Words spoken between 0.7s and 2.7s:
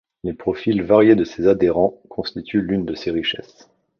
variés de ses adhérents constituent